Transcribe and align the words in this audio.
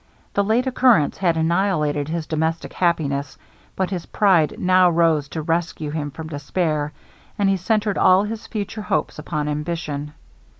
The 0.33 0.43
late 0.43 0.65
occurrence 0.65 1.19
had 1.19 1.37
annihilated 1.37 2.07
his 2.09 2.25
domestic 2.25 2.73
happiness; 2.73 3.37
but 3.75 3.91
his 3.91 4.07
pride 4.07 4.55
now 4.57 4.89
rose 4.89 5.29
to 5.29 5.43
rescue 5.43 5.91
him 5.91 6.09
from 6.09 6.27
despair, 6.27 6.91
and 7.37 7.47
he 7.47 7.55
centered 7.57 7.99
all 7.99 8.23
his 8.23 8.47
future 8.47 8.81
hopes 8.81 9.19
upon 9.19 9.47
ambition. 9.47 10.13